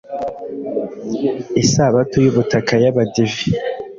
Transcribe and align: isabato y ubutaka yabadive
isabato 1.63 2.15
y 2.23 2.27
ubutaka 2.31 2.73
yabadive 2.83 3.43